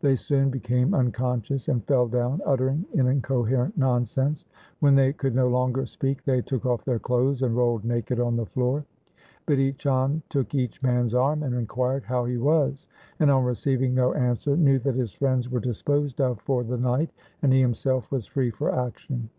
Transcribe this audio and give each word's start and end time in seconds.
They 0.00 0.16
soon 0.16 0.50
became 0.50 0.92
unconscious 0.92 1.68
and 1.68 1.84
fell 1.84 2.08
down 2.08 2.42
uttering 2.44 2.84
incoherent 2.94 3.78
nonsense. 3.78 4.44
When 4.80 4.96
they 4.96 5.12
could 5.12 5.36
no 5.36 5.46
longer 5.46 5.86
speak, 5.86 6.24
they 6.24 6.42
took 6.42 6.66
off 6.66 6.84
their 6.84 6.98
clothes 6.98 7.42
and 7.42 7.56
rolled 7.56 7.84
naked 7.84 8.18
on 8.18 8.34
the 8.34 8.46
floor. 8.46 8.84
Bidhi 9.46 9.76
Chand 9.78 10.22
took 10.30 10.52
each 10.52 10.82
man's 10.82 11.14
arm 11.14 11.44
and 11.44 11.54
inquired 11.54 12.02
how 12.02 12.24
he 12.24 12.38
was, 12.38 12.88
and 13.20 13.30
on 13.30 13.44
receiving 13.44 13.94
no 13.94 14.14
answer 14.14 14.56
knew 14.56 14.80
that 14.80 14.96
his 14.96 15.12
friends 15.12 15.48
were 15.48 15.60
disposed 15.60 16.20
of 16.20 16.40
for 16.40 16.64
the 16.64 16.76
night, 16.76 17.12
and 17.40 17.52
he 17.52 17.60
himself 17.60 18.10
was 18.10 18.26
free 18.26 18.50
for 18.50 18.74
action. 18.74 19.30